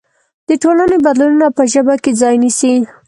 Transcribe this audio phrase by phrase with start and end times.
[0.47, 2.73] د ټولنې بدلونونه په ژبه کې ځای نيسي.